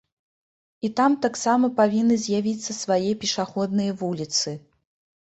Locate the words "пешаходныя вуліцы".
3.23-4.61